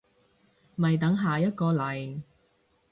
[0.77, 2.23] 咪等下一個嚟